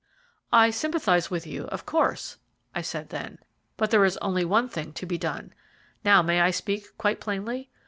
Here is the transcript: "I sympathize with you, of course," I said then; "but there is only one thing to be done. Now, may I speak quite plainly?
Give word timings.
"I 0.51 0.71
sympathize 0.71 1.29
with 1.29 1.45
you, 1.45 1.65
of 1.65 1.85
course," 1.85 2.37
I 2.73 2.81
said 2.81 3.09
then; 3.09 3.37
"but 3.77 3.91
there 3.91 4.03
is 4.03 4.17
only 4.17 4.43
one 4.43 4.67
thing 4.67 4.93
to 4.93 5.05
be 5.05 5.19
done. 5.19 5.53
Now, 6.03 6.23
may 6.23 6.41
I 6.41 6.49
speak 6.49 6.97
quite 6.97 7.19
plainly? 7.21 7.69